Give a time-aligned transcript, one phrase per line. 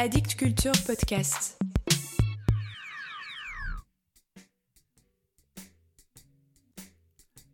[0.00, 1.58] Addict Culture Podcast.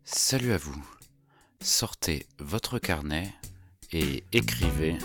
[0.03, 0.85] Salut à vous.
[1.59, 3.33] Sortez votre carnet
[3.91, 4.95] et écrivez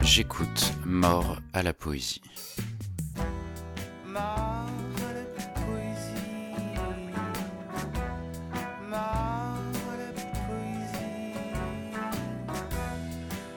[0.00, 2.20] J'écoute mort à la poésie.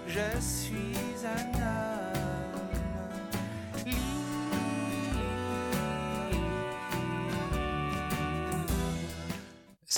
[0.07, 0.88] Je suis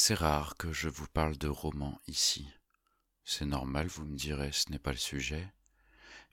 [0.03, 2.49] C'est rare que je vous parle de romans ici.
[3.23, 5.53] C'est normal, vous me direz, ce n'est pas le sujet.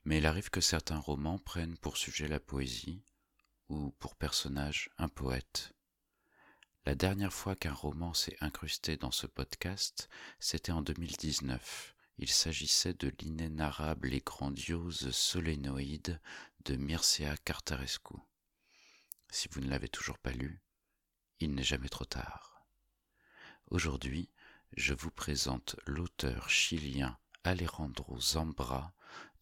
[0.05, 3.03] Mais il arrive que certains romans prennent pour sujet la poésie,
[3.67, 5.75] ou pour personnage un poète.
[6.87, 11.95] La dernière fois qu'un roman s'est incrusté dans ce podcast, c'était en 2019.
[12.17, 16.19] Il s'agissait de l'inénarrable et grandiose Solénoïde
[16.65, 18.15] de Mircea Cartarescu.
[19.29, 20.59] Si vous ne l'avez toujours pas lu,
[21.39, 22.58] il n'est jamais trop tard.
[23.71, 24.31] Aujourd'hui,
[24.75, 28.95] je vous présente l'auteur chilien Alejandro Zambra,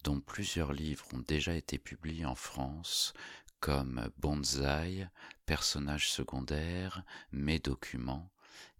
[0.04, 3.14] dont plusieurs livres ont déjà été publiés en France,
[3.58, 5.08] comme Bonsaï,
[5.46, 8.30] Personnages secondaires, Mes documents,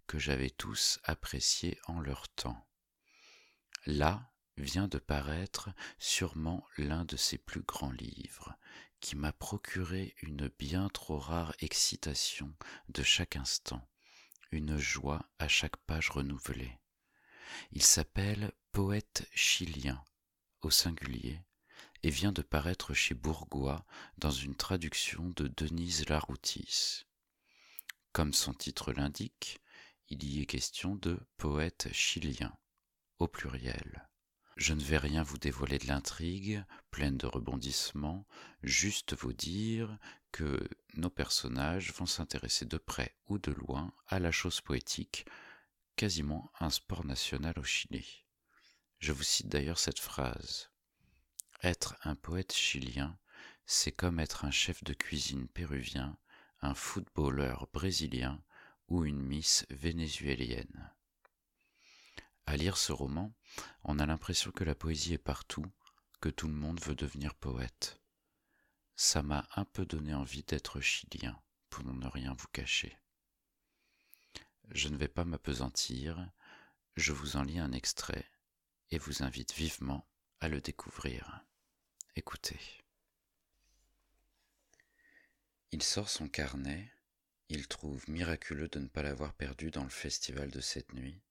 [0.05, 2.67] que j'avais tous appréciés en leur temps.
[3.87, 8.55] Là vient de paraître sûrement l'un de ses plus grands livres,
[8.99, 12.53] qui m'a procuré une bien trop rare excitation
[12.89, 13.83] de chaque instant,
[14.51, 16.79] une joie à chaque page renouvelée.
[17.71, 20.03] Il s'appelle Poète chilien
[20.61, 21.41] au singulier
[22.03, 23.85] et vient de paraître chez Bourgois
[24.17, 27.05] dans une traduction de Denise Laroutis.
[28.11, 29.59] Comme son titre l'indique,
[30.09, 32.57] il y est question de poète chilien
[33.19, 34.07] au pluriel.
[34.55, 38.27] Je ne vais rien vous dévoiler de l'intrigue, pleine de rebondissements,
[38.63, 39.97] juste vous dire
[40.31, 45.25] que nos personnages vont s'intéresser de près ou de loin à la chose poétique,
[45.95, 48.25] quasiment un sport national au Chili.
[48.99, 50.71] Je vous cite d'ailleurs cette phrase.
[51.63, 53.17] Être un poète chilien,
[53.65, 56.17] c'est comme être un chef de cuisine péruvien,
[56.61, 58.41] un footballeur brésilien
[58.87, 60.91] ou une miss vénézuélienne.
[62.45, 63.33] À lire ce roman,
[63.83, 65.65] on a l'impression que la poésie est partout,
[66.19, 67.98] que tout le monde veut devenir poète.
[69.01, 72.97] Ça m'a un peu donné envie d'être chilien, pour ne rien vous cacher.
[74.71, 76.29] Je ne vais pas m'apesantir,
[76.97, 78.29] je vous en lis un extrait
[78.91, 80.05] et vous invite vivement
[80.41, 81.45] à le découvrir.
[82.17, 82.59] Écoutez.
[85.71, 86.91] Il sort son carnet,
[87.47, 91.21] il trouve miraculeux de ne pas l'avoir perdu dans le festival de cette nuit,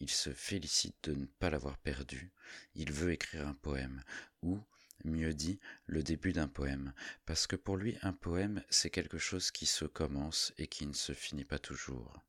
[0.00, 2.32] il se félicite de ne pas l'avoir perdu,
[2.74, 4.02] il veut écrire un poème,
[4.42, 4.60] ou,
[5.04, 6.92] mieux dit, le début d'un poème,
[7.26, 10.92] parce que pour lui un poème c'est quelque chose qui se commence et qui ne
[10.92, 12.22] se finit pas toujours.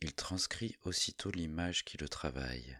[0.00, 2.78] Il transcrit aussitôt l'image qui le travaille,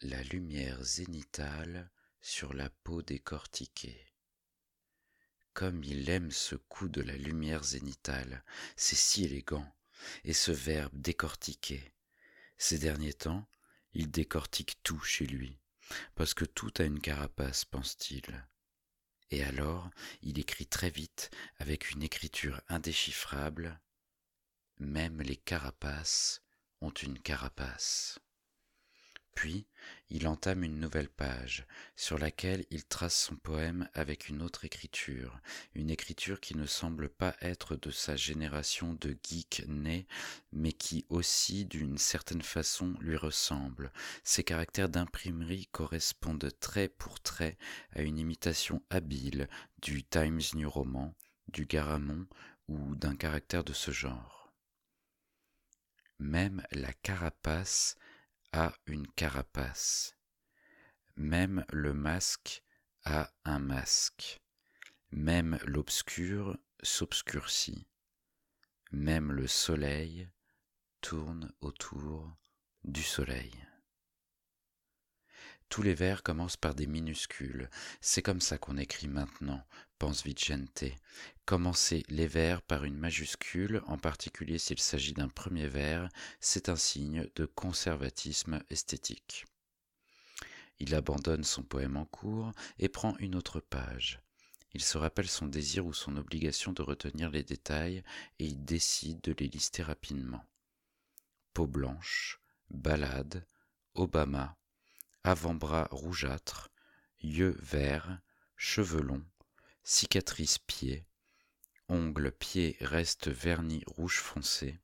[0.00, 1.90] la lumière zénitale
[2.20, 4.06] sur la peau décortiquée.
[5.52, 8.44] Comme il aime ce coup de la lumière zénitale,
[8.76, 9.72] c'est si élégant,
[10.24, 11.92] et ce verbe décortiquer.
[12.58, 13.46] Ces derniers temps,
[13.92, 15.58] il décortique tout chez lui,
[16.14, 18.46] parce que tout a une carapace, pense-t-il.
[19.30, 19.90] Et alors,
[20.22, 23.80] il écrit très vite, avec une écriture indéchiffrable,
[24.78, 26.42] Même les carapaces
[26.80, 28.18] ont une carapace.
[29.34, 29.66] Puis,
[30.10, 35.40] il entame une nouvelle page, sur laquelle il trace son poème avec une autre écriture,
[35.74, 40.06] une écriture qui ne semble pas être de sa génération de geek né,
[40.52, 43.92] mais qui aussi, d'une certaine façon, lui ressemble.
[44.22, 47.58] Ses caractères d'imprimerie correspondent trait pour trait
[47.90, 49.48] à une imitation habile
[49.82, 51.14] du Times New Roman,
[51.48, 52.26] du Garamond
[52.68, 54.52] ou d'un caractère de ce genre.
[56.20, 57.96] Même la carapace
[58.86, 60.16] une carapace.
[61.16, 62.62] Même le masque
[63.04, 64.40] a un masque.
[65.10, 67.86] Même l'obscur s'obscurcit.
[68.92, 70.28] Même le soleil
[71.00, 72.36] tourne autour
[72.84, 73.63] du soleil.
[75.74, 77.68] Tous les vers commencent par des minuscules.
[78.00, 79.60] C'est comme ça qu'on écrit maintenant,
[79.98, 80.84] pense Vicente.
[81.46, 86.76] Commencer les vers par une majuscule, en particulier s'il s'agit d'un premier vers, c'est un
[86.76, 89.46] signe de conservatisme esthétique.
[90.78, 94.20] Il abandonne son poème en cours et prend une autre page.
[94.74, 98.04] Il se rappelle son désir ou son obligation de retenir les détails
[98.38, 100.44] et il décide de les lister rapidement.
[101.52, 102.40] Peau blanche,
[102.70, 103.44] balade,
[103.96, 104.56] Obama,
[105.24, 106.70] avant-bras rougeâtres,
[107.22, 108.20] yeux verts,
[108.56, 109.24] cheveux longs,
[109.82, 111.06] cicatrice pied,
[111.88, 114.78] ongles pied reste vernis rouge foncé,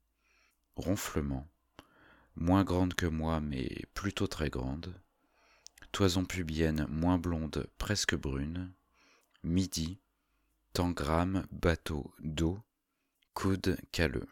[0.77, 1.47] ronflement,
[2.37, 4.95] moins grande que moi mais plutôt très grande,
[5.93, 8.73] toison pubienne moins blonde presque brune,
[9.43, 9.99] midi,
[10.73, 12.59] tangram, bateau, dos,
[13.35, 14.29] coude calleux.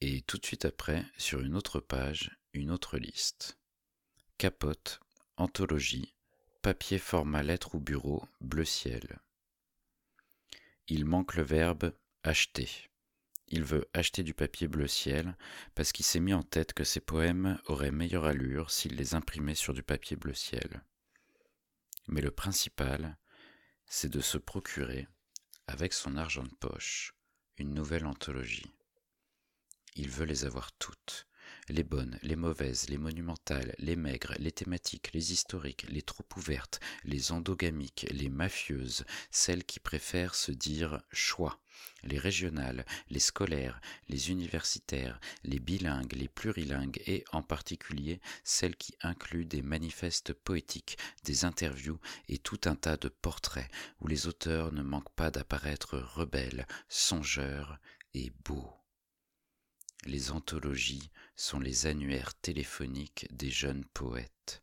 [0.00, 3.58] Et tout de suite après, sur une autre page, une autre liste.
[4.38, 5.00] Capote,
[5.36, 6.14] anthologie,
[6.62, 9.18] papier format lettre ou bureau, bleu ciel.
[10.86, 11.92] Il manque le verbe
[12.22, 12.70] acheter.
[13.48, 15.36] Il veut acheter du papier bleu ciel
[15.74, 19.56] parce qu'il s'est mis en tête que ses poèmes auraient meilleure allure s'il les imprimait
[19.56, 20.84] sur du papier bleu ciel.
[22.06, 23.18] Mais le principal,
[23.86, 25.08] c'est de se procurer,
[25.66, 27.12] avec son argent de poche,
[27.56, 28.70] une nouvelle anthologie.
[29.96, 31.27] Il veut les avoir toutes,
[31.68, 36.80] les bonnes, les mauvaises, les monumentales, les maigres, les thématiques, les historiques, les trop ouvertes,
[37.04, 41.60] les endogamiques, les mafieuses, celles qui préfèrent se dire choix,
[42.02, 48.94] les régionales, les scolaires, les universitaires, les bilingues, les plurilingues et en particulier celles qui
[49.02, 51.98] incluent des manifestes poétiques, des interviews
[52.28, 53.70] et tout un tas de portraits
[54.00, 57.78] où les auteurs ne manquent pas d'apparaître rebelles, songeurs
[58.14, 58.72] et beaux.
[60.06, 64.62] Les anthologies sont les annuaires téléphoniques des jeunes poètes.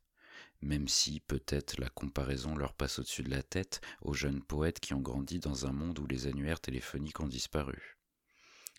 [0.62, 4.94] Même si peut-être la comparaison leur passe au-dessus de la tête aux jeunes poètes qui
[4.94, 7.98] ont grandi dans un monde où les annuaires téléphoniques ont disparu.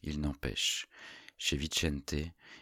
[0.02, 0.88] Il n'empêche,
[1.38, 2.14] chez Vicente,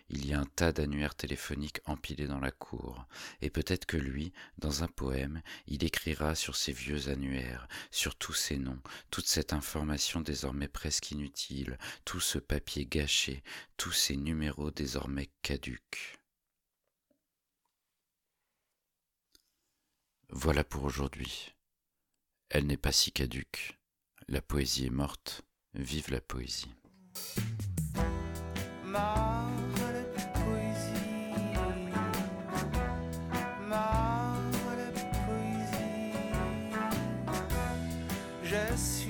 [0.09, 3.07] il y a un tas d'annuaires téléphoniques empilés dans la cour,
[3.41, 8.33] et peut-être que lui, dans un poème, il écrira sur ces vieux annuaires, sur tous
[8.33, 13.43] ces noms, toute cette information désormais presque inutile, tout ce papier gâché,
[13.77, 16.19] tous ces numéros désormais caducs.
[20.31, 21.55] Voilà pour aujourd'hui.
[22.49, 23.79] Elle n'est pas si caduque.
[24.27, 25.43] La poésie est morte.
[25.75, 26.21] Vive la
[35.27, 36.13] poésie.
[38.43, 39.04] Je suis